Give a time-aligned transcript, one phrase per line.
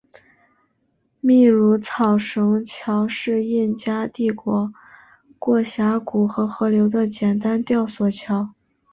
[1.19, 4.73] 秘鲁草绳桥是印加帝国
[5.37, 8.51] 过峡谷和河流的简单吊索桥。